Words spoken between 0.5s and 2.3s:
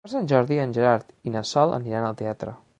en Gerard i na Sol aniran al